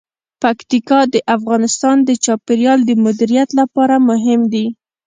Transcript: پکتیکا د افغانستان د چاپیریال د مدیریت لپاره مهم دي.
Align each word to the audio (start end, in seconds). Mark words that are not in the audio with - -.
پکتیکا 0.41 0.99
د 1.13 1.15
افغانستان 1.35 1.97
د 2.03 2.09
چاپیریال 2.25 2.79
د 2.85 2.91
مدیریت 3.05 3.49
لپاره 3.59 3.95
مهم 4.09 4.41
دي. 4.53 4.65